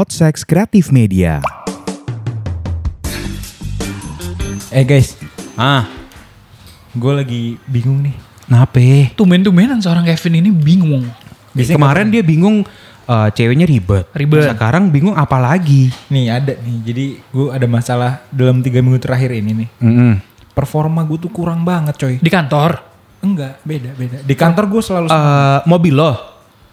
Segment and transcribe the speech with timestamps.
[0.00, 1.44] Podsex Kreatif Media.
[4.72, 5.12] Eh guys,
[5.60, 5.84] Ah,
[6.96, 8.16] gue lagi bingung nih.
[8.48, 9.12] nape?
[9.12, 11.04] Tumen-tumenan seorang Kevin ini bingung.
[11.52, 12.64] Biasanya Kemarin dia bingung
[13.04, 14.08] eh, ceweknya ribet.
[14.16, 14.48] Ribet.
[14.48, 15.92] Sekarang bingung apa lagi?
[16.08, 19.68] Nih ada nih, jadi gue ada masalah dalam tiga minggu terakhir ini nih.
[19.84, 20.12] Mm-mm.
[20.56, 22.16] Performa gue tuh kurang banget coy.
[22.16, 22.80] Di kantor.
[23.20, 24.24] Enggak, beda beda.
[24.24, 26.29] Di kantor gue selalu Eh, mobil lo?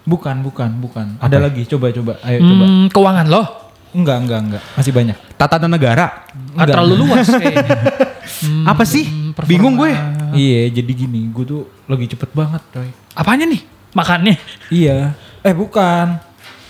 [0.07, 1.05] Bukan bukan bukan.
[1.19, 2.65] Ada lagi, coba coba, ayo coba.
[2.65, 3.43] Hmm, keuangan lo.
[3.91, 5.17] Enggak enggak enggak, masih banyak.
[5.35, 6.23] Tatanan negara?
[6.55, 7.75] Ah, terlalu luas kayaknya.
[8.71, 9.27] apa sih?
[9.37, 9.51] performa.
[9.53, 9.91] Bingung gue.
[10.33, 12.89] Iya, jadi gini, gue tuh lagi cepet banget coy.
[13.13, 13.61] Apanya nih?
[13.93, 14.35] Makannya.
[14.73, 15.13] Iya.
[15.45, 16.17] Eh bukan,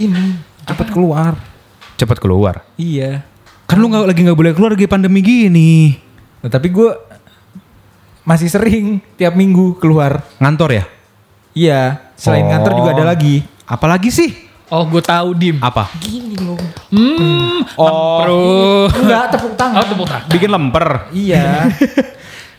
[0.04, 0.36] ini
[0.68, 1.40] cepet keluar.
[1.96, 2.62] Cepat keluar.
[2.76, 3.24] Iya.
[3.66, 5.96] Kan lu nggak lagi nggak boleh keluar lagi pandemi gini.
[6.44, 6.92] Nah, tapi gue
[8.28, 10.22] masih sering tiap minggu keluar.
[10.38, 10.86] Ngantor ya?
[11.58, 11.82] Iya,
[12.18, 12.52] selain Oh.
[12.52, 13.46] kantor juga ada lagi.
[13.64, 14.34] Apalagi sih?
[14.68, 15.56] Oh, gue tahu Dim.
[15.58, 15.88] Apa?
[16.90, 18.92] Hmm, Oh, bro.
[18.92, 19.80] Enggak, tepuk tangan.
[19.80, 20.28] Oh, tepuk tangan.
[20.28, 20.88] bikin lemper.
[21.12, 21.46] Iya.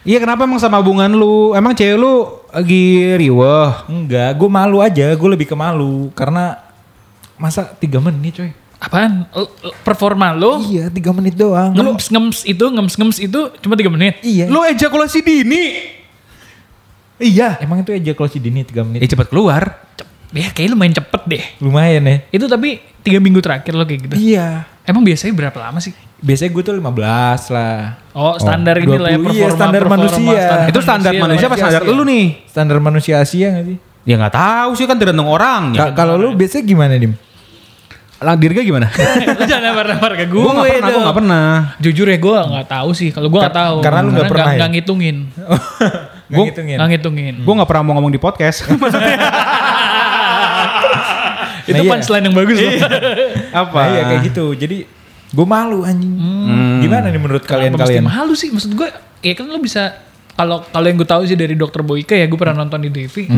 [0.08, 1.52] Iya kenapa emang sama hubungan lu?
[1.52, 3.68] Emang cewek lu lagi riweh?
[3.84, 5.12] Enggak, gue malu aja.
[5.12, 6.56] Gue lebih ke malu karena
[7.36, 8.48] masa tiga menit coy.
[8.80, 9.28] Apaan?
[9.28, 10.64] L- l- Performa lo?
[10.64, 11.76] Iya, tiga menit doang.
[11.76, 14.16] Ngems-ngems itu, ngems-ngems itu cuma 3 menit.
[14.22, 14.48] Iya.
[14.48, 15.64] Lu ejakulasi dini?
[17.18, 17.58] Iya.
[17.58, 19.02] Emang itu ejakulasi dini tiga menit.
[19.02, 19.86] Eh cepat keluar.
[20.28, 21.44] Ya, kayaknya lumayan cepet deh.
[21.58, 22.16] Lumayan ya.
[22.28, 24.14] Itu tapi tiga minggu terakhir lo kayak gitu.
[24.14, 24.68] Iya.
[24.84, 25.92] Emang biasanya berapa lama sih?
[26.18, 26.84] Biasanya gue tuh 15
[27.48, 27.78] lah.
[28.12, 29.32] Oh, standar ini lah ya 20, performa.
[29.32, 30.42] iya, standar performa, manusia.
[30.66, 31.48] Itu standar manusia ya.
[31.48, 32.26] apa standar lu nih?
[32.44, 33.76] Standar manusia Asia gak sih?
[34.02, 35.78] Ya nggak tahu sih kan tergantung orangnya.
[35.78, 37.12] Ka- Kalau lu biasanya gimana, Dim?
[38.18, 38.90] Lang dirga gimana?
[39.38, 40.42] Lu jangan lempar-lempar ke gue.
[40.42, 41.48] gue nggak pernah, gue nggak pernah.
[41.78, 43.08] Jujur ya gue nggak tahu sih.
[43.14, 43.76] Kalau gue nggak Kar- tahu.
[43.78, 44.58] karena lu nggak pernah ya?
[44.58, 45.16] Nggak ngitungin.
[46.28, 46.76] Gak Gua- ngitungin.
[46.78, 47.34] Ngitungin.
[47.40, 48.62] Gue nggak pernah mau ngomong di podcast.
[48.68, 48.76] Itu
[51.70, 51.90] Nah, iya.
[51.90, 52.72] punchline yang bagus loh.
[53.54, 53.76] apa?
[53.78, 54.44] Nah, iya kayak gitu.
[54.54, 54.76] Jadi
[55.28, 56.16] gue malu anjing.
[56.80, 58.04] Gimana nih menurut Kenapa mesti kalian-kalian?
[58.04, 58.48] malu sih?
[58.48, 58.88] Maksud gue,
[59.20, 60.00] ya kan lo bisa
[60.32, 63.28] kalau kalau yang gue tahu sih dari dokter Boyke ya gue pernah nonton di TV.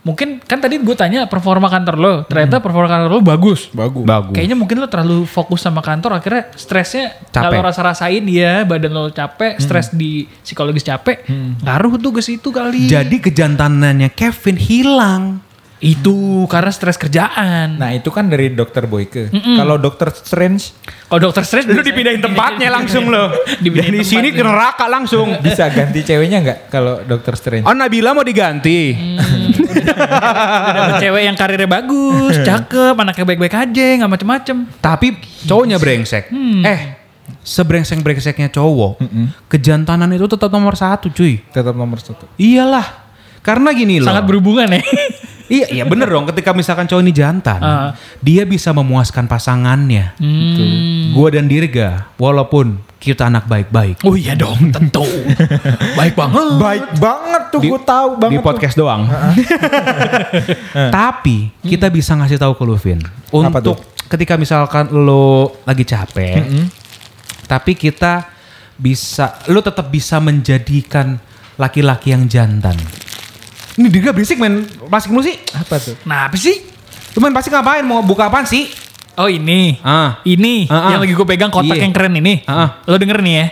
[0.00, 3.68] Mungkin kan tadi gue tanya performa kantor lo, ternyata performa kantor lo bagus.
[3.68, 4.00] Bagus.
[4.00, 4.32] Bagus.
[4.32, 9.60] Kayaknya mungkin lo terlalu fokus sama kantor akhirnya stresnya kalau rasa-rasain ya badan lo capek,
[9.60, 11.28] stres di psikologis capek,
[11.60, 12.88] ngaruh tuh ke situ kali.
[12.88, 15.24] Jadi kejantanannya Kevin hilang.
[15.80, 17.80] itu karena stres kerjaan.
[17.80, 19.32] Nah itu kan dari dokter Boyke.
[19.32, 20.76] Kalau dokter Strange
[21.08, 23.32] Kalau dokter stres Lu dipindahin tempatnya langsung lo.
[23.64, 25.40] Dipindahin Dari sini ke neraka langsung.
[25.40, 27.64] bisa ganti ceweknya nggak kalau dokter Strange?
[27.64, 28.92] Oh Nabila mau diganti.
[29.70, 34.56] Udah dapet cewek yang karirnya bagus, cakep, anaknya baik-baik aja, nggak macem-macem.
[34.78, 35.14] Tapi
[35.44, 36.28] cowoknya brengsek.
[36.62, 36.80] Eh,
[37.40, 39.00] sebrengsek-brengseknya cowok,
[39.46, 41.40] kejantanan itu tetap nomor satu cuy.
[41.50, 42.26] Tetap nomor satu.
[42.36, 43.08] Iyalah.
[43.40, 44.12] Karena gini loh.
[44.12, 44.82] Sangat berhubungan ya.
[45.50, 46.30] Iya, iya bener dong.
[46.30, 47.90] Ketika misalkan cowok ini jantan, Ah.
[48.22, 50.14] dia bisa memuaskan pasangannya.
[50.14, 51.10] Hmm.
[51.10, 54.04] Gue dan Dirga, walaupun kita anak baik-baik.
[54.04, 55.00] Oh iya dong, tentu.
[55.98, 56.36] Baik banget.
[56.60, 58.36] Baik banget tuh, gue tahu banget.
[58.36, 59.08] di podcast doang.
[61.00, 63.00] Tapi kita bisa ngasih tahu ke lu Vin.
[63.00, 66.44] Apa Untuk ketika misalkan lo lagi capek,
[67.48, 68.28] tapi kita
[68.76, 71.16] bisa, lo tetap bisa menjadikan
[71.56, 72.76] laki-laki yang jantan.
[73.80, 75.40] Ini Dirga berisik main plastik mulu sih.
[75.40, 75.56] tuh.
[75.56, 75.96] Apa tuh?
[76.04, 76.58] Nah, apa sih?
[77.16, 77.80] Lu main plastik ngapain?
[77.86, 78.68] Mau buka apaan sih?
[79.14, 79.78] Oh ini.
[79.80, 80.22] Ah.
[80.22, 80.90] Ini Ah, ah.
[80.92, 81.84] yang lagi gue pegang kotak Iya.
[81.84, 82.42] yang keren ini.
[82.44, 82.68] Ah, ah.
[82.84, 83.46] Lo denger nih ya.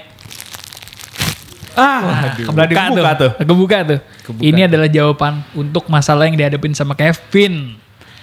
[1.75, 3.31] Ah, Kebuka kebuka tuh.
[3.39, 3.99] Kebuka tuh.
[4.37, 7.79] Ini adalah jawaban untuk masalah yang dihadapin sama Kevin.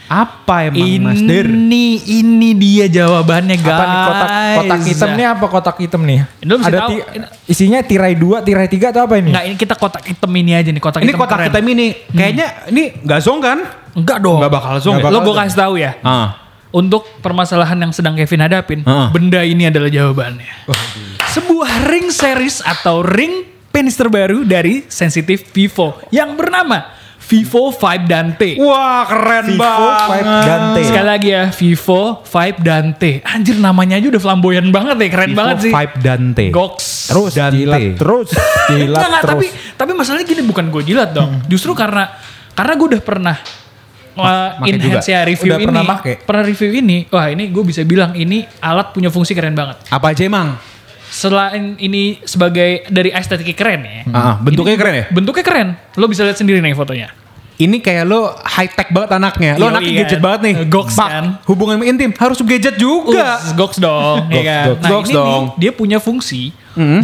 [0.05, 1.49] Apa emang Mas Der?
[1.49, 3.73] Ini ini dia jawabannya guys.
[3.73, 6.19] Apa nih kotak kotak hitam nih apa kotak hitam nih?
[6.37, 6.89] Ini Ada tahu.
[6.93, 7.03] ti-
[7.47, 9.33] isinya tirai dua, tirai tiga atau apa ini?
[9.33, 11.47] Enggak, ini kita kotak hitam ini aja nih, kotak Ini hitam kotak keren.
[11.49, 13.57] kita ini kayaknya ini nggak zong kan?
[13.95, 14.37] Enggak dong.
[14.37, 15.09] Nggak bakal zong ya?
[15.09, 15.91] Lo gue kasih tahu ya.
[16.03, 16.44] Ah.
[16.75, 19.07] Untuk permasalahan yang sedang Kevin hadapin, Heeh.
[19.15, 20.67] benda ini adalah jawabannya.
[21.31, 26.91] Sebuah ring series atau ring penis terbaru dari sensitif Vivo yang bernama
[27.25, 28.49] Vivo Vibe Dante.
[28.61, 29.99] Wah keren Vivo banget.
[30.11, 30.81] Vibe Dante.
[30.85, 33.11] Sekali lagi ya, Vivo Vibe Dante.
[33.23, 35.71] Anjir namanya aja udah flamboyan banget ya, keren Vivo banget sih.
[35.73, 36.45] Vibe Dante.
[36.53, 36.77] Gox.
[37.09, 37.55] Terus Dante.
[37.57, 38.29] jilat terus,
[38.69, 39.31] jilat enggak, terus.
[39.31, 39.47] tapi
[39.79, 41.39] tapi masalahnya gini bukan gue jilat dong.
[41.49, 42.11] Justru karena
[42.51, 43.35] karena gue udah pernah
[44.17, 45.67] uh, make enhance ya review Udah ini.
[45.67, 46.13] pernah make?
[46.23, 46.97] Pernah review ini.
[47.11, 49.83] Wah, ini gue bisa bilang ini alat punya fungsi keren banget.
[49.91, 50.55] Apa aja emang?
[51.11, 54.01] Selain ini sebagai dari estetika keren ya.
[54.11, 55.05] Ah, bentuknya ini keren ya?
[55.13, 55.67] Bentuknya keren.
[55.95, 57.13] Lo bisa lihat sendiri nih fotonya.
[57.55, 59.55] Ini kayak lo high tech banget anaknya.
[59.55, 59.99] Lo anaknya kan?
[60.03, 60.55] gadget banget nih.
[60.67, 61.25] Goks, Bak, kan?
[61.47, 63.39] Hubungan intim harus gadget juga.
[63.39, 64.65] Uh, goks dong, ya kan?
[64.67, 65.23] goks, nah goks ini dong.
[65.31, 66.51] nih, dia punya fungsi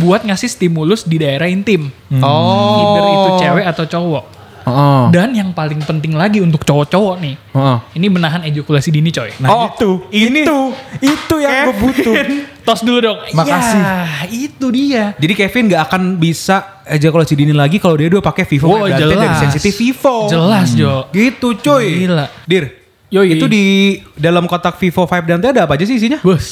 [0.03, 1.87] buat ngasih stimulus di daerah intim.
[2.19, 2.83] Oh.
[2.83, 4.23] Either itu cewek atau cowok.
[4.63, 5.09] Oh.
[5.09, 7.77] Dan yang paling penting lagi untuk cowok-cowok nih, Oh.
[7.91, 9.29] ini menahan ejakulasi dini coy.
[9.37, 10.59] Nah Oh, itu, ini- itu,
[11.01, 12.15] itu yang gue butuh.
[12.61, 13.17] Tos dulu dong.
[13.31, 13.81] Makasih.
[13.81, 13.93] Ya,
[14.29, 15.03] itu dia.
[15.15, 19.01] Jadi Kevin gak akan bisa ejakulasi dini lagi kalau dia udah pakai Vivo Wow, Vibrante
[19.01, 19.41] dari jelas.
[19.41, 20.29] sensitif Vivo.
[20.29, 21.09] Jelas, Jo.
[21.09, 22.05] Gitu cuy.
[22.05, 22.29] Gila.
[22.45, 22.65] Dir.
[23.09, 23.33] Yoi.
[23.33, 23.63] Itu di
[24.13, 26.21] dalam kotak Vivo Vibrante ada apa aja sih isinya?
[26.21, 26.47] Bos.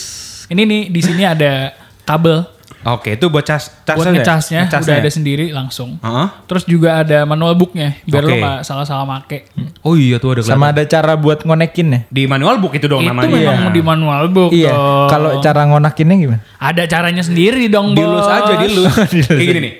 [0.45, 1.71] Ini nih di sini ada
[2.03, 2.41] kabel
[2.79, 4.15] Oke, itu buat cas, cas buat aja?
[4.15, 5.03] ngecasnya, Ngecasnya udah ya?
[5.03, 5.99] ada sendiri langsung.
[5.99, 6.27] Heeh.
[6.47, 8.31] Terus juga ada manual booknya, biar Oke.
[8.31, 9.51] lo gak salah-salah make.
[9.83, 11.99] Oh iya tuh ada Sama ada cara buat ngonekin ya.
[12.07, 13.35] di manual book itu dong itu namanya.
[13.35, 14.55] memang di manual book.
[14.55, 14.71] Iya,
[15.11, 16.41] kalau cara ngonakinnya gimana?
[16.55, 17.99] ada caranya sendiri dong, bos.
[17.99, 18.93] dilus aja dilus.
[19.27, 19.73] Kayak gini nih.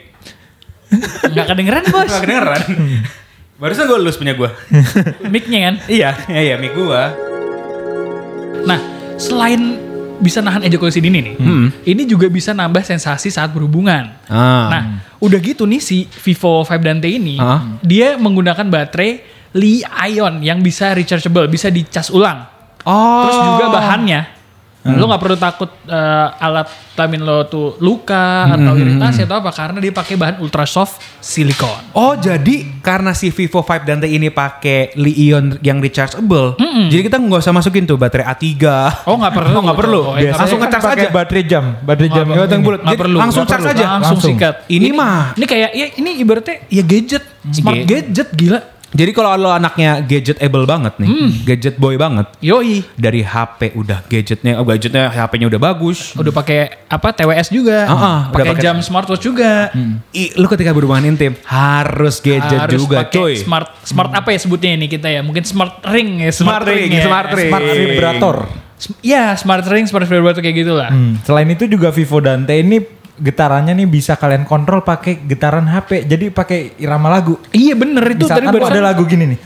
[1.31, 2.04] Nggak kedengeran, bos.
[2.06, 2.62] Gak kedengeran.
[3.63, 4.50] Barusan gue lulus punya gue.
[5.25, 5.75] Mic-nya kan.
[5.88, 7.02] iya, iya, iya, mic gue.
[8.63, 8.80] Nah,
[9.16, 9.75] selain
[10.19, 11.36] bisa nahan ejakulasi dini nih,
[11.88, 14.12] ini juga bisa nambah sensasi saat berhubungan.
[14.27, 14.68] Ah.
[14.69, 14.81] Nah,
[15.19, 17.80] udah gitu nih si Vivo Vibrante ini, Ah.
[17.81, 22.45] dia menggunakan baterai Li-ion yang bisa rechargeable, bisa dicas ulang.
[22.86, 23.25] Oh.
[23.25, 24.38] Terus juga bahannya,
[24.81, 29.76] lo nggak perlu takut eh, alat kelamin lo tuh luka atau iritasi atau apa karena
[29.78, 31.92] dia pakai bahan ultra soft silikon.
[31.94, 36.56] Oh jadi karena si Vivo Vibrante ini pakai Li-ion yang rechargeable,
[36.88, 38.46] jadi kita nggak usah masukin tuh baterai A3.
[39.04, 40.02] Oh nggak perlu, Oh, nggak perlu.
[40.06, 41.08] Oh, Langsung ngecas aja.
[41.10, 42.80] baterai jam, baterai jam yang bulat.
[42.80, 43.86] Nggak Jadi perlu, langsung charge aja.
[43.94, 44.31] langsung, Langsung.
[44.34, 44.56] sikat.
[44.66, 45.36] Ini mah.
[45.36, 48.60] ini kayak ya ini ibaratnya ya gadget, smart Ge- gadget gila.
[48.91, 51.09] Jadi kalau lo anaknya gadgetable banget nih,
[51.45, 56.13] gadget boy banget, Yoi, dari HP udah gadgetnya, oh gadgetnya HP-nya udah bagus.
[56.13, 59.69] udah pakai apa TWS juga, Ah, ah, udah pakai pakai- jam smartwatch juga.
[60.09, 63.33] I, lu ketika berhubungan intim harus gadget Harus juga, pakai coy.
[63.38, 65.21] Smart smart apa ya sebutnya ini kita ya?
[65.21, 67.06] Mungkin smart ring ya, Smart ring, ya.
[67.06, 67.47] smart ring.
[67.47, 68.38] smart vibrator.
[68.75, 70.88] Sm- Ya, smart ring, smart vibrator kayak gitulah.
[70.88, 72.80] Hmm, Selain itu juga Vivo Dante ini
[73.19, 76.07] getarannya nih bisa kalian kontrol pakai getaran HP.
[76.07, 77.38] Jadi pakai irama lagu.
[77.51, 78.74] Iya bener itu tadi Misalkan barusan.
[78.74, 79.39] ada lagu gini nih.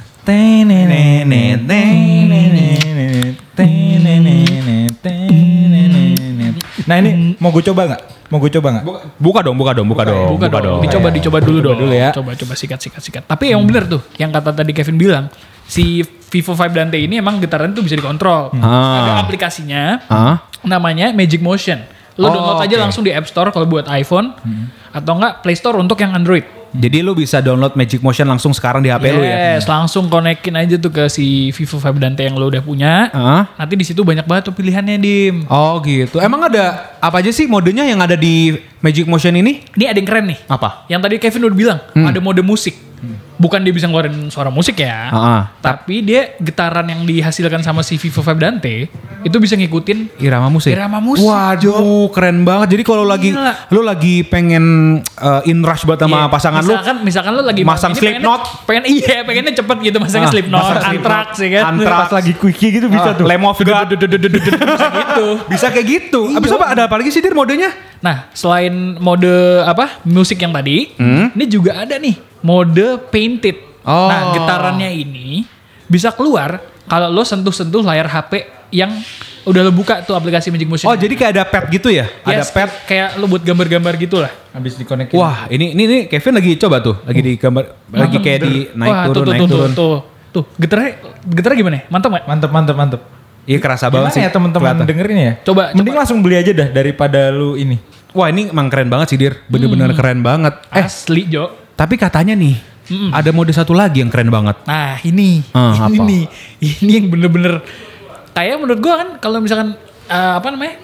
[6.84, 8.02] Nah ini mau gue coba nggak?
[8.28, 8.84] Mau gue coba nggak?
[9.22, 10.82] Buka dong, buka dong, buka dong, Buka dong.
[10.82, 11.78] Dicoba, dicoba dulu dong.
[11.80, 12.10] dulu ya.
[12.12, 13.24] Coba, coba sikat, sikat, sikat.
[13.24, 15.26] Tapi yang bener tuh, yang kata tadi Kevin bilang,
[15.64, 18.52] si Vivo Vibrante ini emang getaran tuh bisa dikontrol.
[18.58, 19.00] Ah.
[19.00, 20.36] Ada aplikasinya, Hah?
[20.66, 21.80] namanya Magic Motion.
[22.18, 24.38] Lo Oh, download aja langsung di App Store kalau buat iPhone,
[24.94, 26.46] atau enggak Play Store untuk yang Android.
[26.74, 29.62] Jadi lu bisa download Magic Motion langsung sekarang di HP lu ya?
[29.62, 33.14] Yes, langsung konekin aja tuh ke si Vivo Vibrante yang lo udah punya.
[33.14, 33.46] Hah?
[33.62, 35.46] Nanti di situ banyak banget tuh pilihannya, Dim.
[35.54, 36.18] Oh gitu.
[36.18, 39.62] Emang ada apa aja sih modenya yang ada di Magic Motion ini?
[39.78, 40.40] Ini ada yang keren nih.
[40.50, 40.90] Apa?
[40.90, 42.74] Yang tadi Kevin udah bilang, ada mode musik.
[43.36, 45.08] Bukan dia bisa ngeluarin suara musik ya.
[45.08, 45.42] Ah, ah.
[45.58, 48.88] Tapi dia getaran yang dihasilkan sama si Vivo Vibrante
[49.20, 50.72] itu bisa ngikutin Irama musik.
[50.72, 52.72] Irama musik, Waduh, keren banget.
[52.72, 53.32] Jadi kalau lagi
[53.70, 54.64] lu lagi pengen
[55.16, 58.42] uh, in rush buat sama Iya, pasangan misalkan, lu, misalkan lu lagi masang ini Slipknot.
[58.64, 61.64] pengennya- pengen iya pengennya cepet gitu masangnya Ah, Slipknot, masang Slipknot, Anthrax ya kan.
[61.70, 62.00] Anthrax.
[62.00, 63.26] Pas lagi quickie gitu bisa Ah, tuh.
[63.26, 63.88] God.
[63.96, 65.26] bisa gitu.
[65.50, 66.22] Bisa kayak gitu.
[66.30, 66.38] Iya.
[66.40, 67.70] Abis apa ada apa lagi sih dir modenya?
[68.00, 69.32] Nah, selain mode
[69.64, 70.92] apa musik yang tadi,
[71.32, 73.58] ini juga ada nih mode painted.
[73.82, 74.08] Oh.
[74.08, 75.44] Nah, getarannya ini
[75.86, 78.92] bisa keluar kalau lo sentuh-sentuh layar HP yang
[79.44, 80.88] udah lo buka tuh aplikasi Magic Motion.
[80.88, 82.08] Oh jadi kayak ada pad gitu ya?
[82.22, 82.72] Ada Yes, pad.
[82.86, 84.32] kayak lo buat gambar-gambar gitu lah.
[84.50, 85.14] Habis dikonekin.
[85.14, 88.88] Wah ini ini, ini Kevin lagi coba tuh, lagi di gambar, lagi kayak di naik
[88.90, 89.70] Wah, turun tuh, naik tuh, turun.
[89.70, 89.96] Tuh, tuh,
[90.32, 90.44] tuh.
[90.56, 90.92] Getarnya,
[91.26, 91.78] getarnya gimana?
[91.88, 92.24] Mantap gak?
[92.26, 93.02] Mantep mantep mantep.
[93.44, 94.22] Iya kerasa Gimana banget sih.
[94.22, 95.34] ya teman-teman dengerin ya?
[95.44, 96.00] Coba, Mending coba.
[96.00, 97.76] langsung beli aja dah daripada lu ini.
[98.12, 100.00] Wah ini emang keren banget sih dir, bener-bener Hmm.
[100.00, 100.56] keren banget.
[100.70, 101.52] Eh Asli, Jo.
[101.74, 102.74] Tapi katanya nih
[103.16, 104.60] ada mode satu lagi yang keren banget.
[104.68, 105.40] Nah, ini.
[105.56, 106.04] Ah, ini apa?
[106.04, 106.24] nih.
[106.84, 107.64] Ini yang bener-bener
[108.36, 109.80] kayak menurut gua kan kalau misalkan
[110.12, 110.78] eh, apa namanya?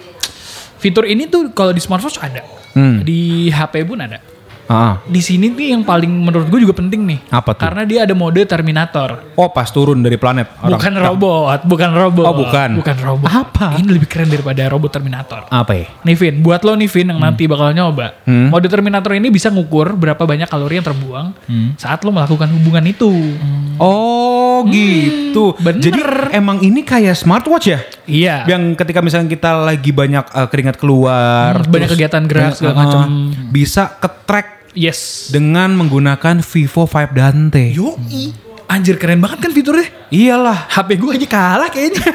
[0.80, 2.40] Fitur ini tuh kalau di smartwatch ada.
[2.72, 3.04] Hmm.
[3.04, 4.16] Di HP pun ada.
[4.70, 7.18] Ah, Di sini nih yang paling menurut gue juga penting nih.
[7.26, 7.66] Apa tuh?
[7.66, 9.34] Karena dia ada mode Terminator.
[9.34, 10.46] oh pas turun dari planet.
[10.60, 10.78] orang.
[10.78, 12.24] Bukan robot, bukan robot.
[12.24, 12.70] Oh, bukan.
[12.78, 13.26] Bukan robot.
[13.26, 13.74] Apa?
[13.74, 15.50] Ini lebih keren daripada robot Terminator.
[15.50, 15.90] Apa ya?
[16.06, 18.14] Nih Vin, buat lo nih Vin yang nanti bakal nyoba.
[18.22, 18.46] Hmm.
[18.46, 21.26] Mode Terminator ini bisa ngukur berapa banyak kalori yang terbuang
[21.74, 23.10] saat lo melakukan hubungan itu.
[23.76, 25.50] Oh gitu.
[25.50, 25.82] Hmm, bener.
[25.82, 26.00] Jadi
[26.30, 27.80] emang ini kayak smartwatch ya?
[28.04, 28.36] Iya.
[28.46, 32.78] Yang ketika misalnya kita lagi banyak uh, keringat keluar, Hmm, banyak kegiatan gerak, segala uh,
[32.78, 33.00] macam.
[33.48, 35.30] bisa ke-track Yes.
[35.34, 37.64] dengan menggunakan Vivo Vibe Dante.
[37.74, 38.50] Yoi.
[38.70, 39.90] Anjir keren banget kan fiturnya.
[40.14, 40.70] Iyalah.
[40.70, 42.06] HP gue aja kalah kayaknya.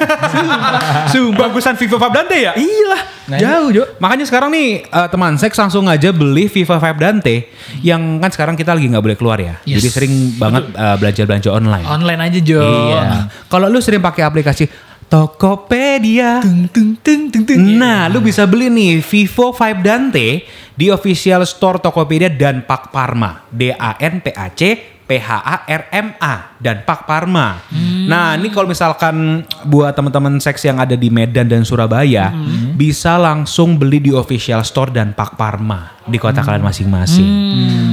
[1.11, 1.51] Sumpah.
[1.51, 2.55] Bagusan Vivo Vibe Dante ya?
[2.55, 3.01] Iyalah.
[3.25, 3.83] Nah, Jauh, Jo.
[3.99, 7.35] Makanya sekarang nih uh, teman seks langsung aja beli Viva Vibe Dante
[7.83, 9.59] yang kan sekarang kita lagi nggak boleh keluar ya.
[9.67, 9.83] Yes.
[9.83, 11.83] Jadi sering banget uh, belanja-belanja online.
[11.91, 12.63] Online aja, Jo.
[12.63, 13.27] Iya.
[13.51, 14.71] Kalau lu sering pakai aplikasi
[15.15, 16.43] Tokopedia.
[16.43, 17.63] Tung, tung, tung, tung, tung.
[17.79, 20.43] Nah, lu bisa beli nih Vivo Vibe Dante
[20.75, 23.47] di official store Tokopedia dan Pak Parma.
[23.47, 27.61] D A N P A C P PHA RMA dan Pak Parma.
[28.09, 32.33] Nah, ini kalau misalkan buat teman-teman seks yang ada di Medan dan Surabaya
[32.73, 37.29] bisa langsung beli di official store dan Pak Parma di kota kalian masing-masing.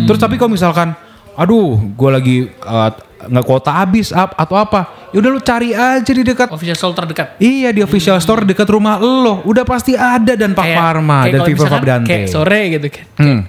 [0.09, 0.97] Terus tapi kalau misalkan
[1.37, 2.91] aduh, gue lagi uh,
[3.29, 6.95] nggak kuota habis ap- atau apa, ya udah lu cari aja di dekat Official store
[6.97, 7.37] terdekat.
[7.37, 11.33] Iya di official store dekat rumah lo udah pasti ada dan Pak Kayak- Parma kayak
[11.33, 12.09] dan misalkan Fabdante.
[12.09, 13.04] Kayak sore gitu kan.
[13.21, 13.40] Hmm.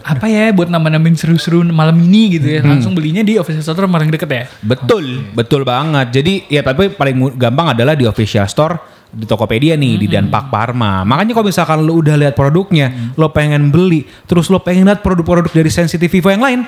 [0.00, 2.64] Apa ya buat nambah-nambahin seru-seru malam ini gitu ya.
[2.64, 4.44] Langsung belinya di official store paling deket ya.
[4.64, 6.08] Betul, betul banget.
[6.08, 11.02] Jadi ya tapi paling gampang adalah di official store di Tokopedia nih di Danpak Parma.
[11.02, 15.50] Makanya kalau misalkan lo udah lihat produknya, lo pengen beli, terus lo pengen lihat produk-produk
[15.50, 16.60] dari Sensitive Vivo yang lain,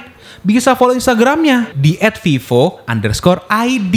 [0.42, 3.94] bisa follow Instagramnya di @vivo underscore id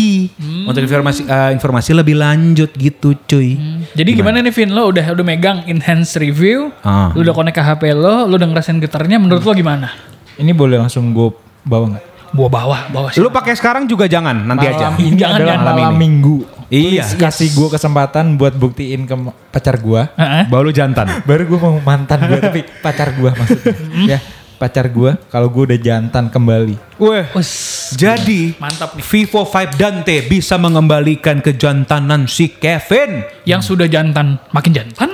[0.69, 3.57] untuk informasi eh, informasi lebih lanjut gitu cuy.
[3.97, 4.69] Jadi gimana, nih Vin?
[4.69, 7.09] Lo udah udah megang enhance review, Ah.
[7.17, 9.89] lo udah connect ke HP lo, lo udah ngerasain getarnya, menurut lo gimana?
[10.37, 11.33] Ini boleh langsung gue
[11.65, 12.05] bawa nggak?
[12.31, 13.19] Bawa bawah, bawah sih.
[13.19, 14.89] Lo pakai sekarang juga jangan nanti aja.
[14.89, 15.63] Malam ini Jangan, adalah jangan.
[15.63, 16.01] malam Malam ini.
[16.01, 16.37] minggu.
[16.65, 17.03] Iya.
[17.03, 19.13] Please kasih gue kesempatan buat buktiin ke
[19.49, 20.01] pacar gue.
[20.11, 20.43] Heeh.
[20.47, 21.07] Baru jantan.
[21.29, 23.75] Baru gue mau mantan gue tapi pacar gue maksudnya.
[24.07, 24.19] ya
[24.55, 26.97] pacar gue kalau gue udah jantan kembali.
[26.97, 27.51] Weh, Wes,
[27.91, 29.03] jadi Mantap nih.
[29.03, 33.19] Vivo 5 Dante bisa mengembalikan kejantanan si Kevin.
[33.43, 35.11] yang sudah jantan makin jantan,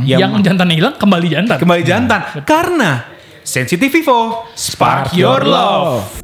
[0.00, 1.60] Ya, yang jantan hilang kembali jantan.
[1.60, 3.04] kembali jantan karena
[3.44, 6.23] Sensitive Vivo Spark Your Love.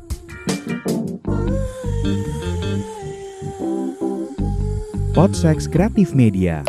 [5.21, 6.65] Podsex Kreatif Media.